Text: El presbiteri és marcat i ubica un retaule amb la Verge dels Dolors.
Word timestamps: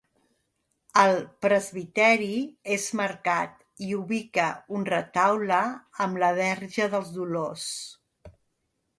El 0.99 1.11
presbiteri 1.45 2.37
és 2.75 2.85
marcat 2.99 3.59
i 3.87 3.89
ubica 3.97 4.45
un 4.79 4.87
retaule 4.89 5.59
amb 6.07 6.21
la 6.23 6.31
Verge 6.39 6.87
dels 6.95 7.13
Dolors. 7.19 7.67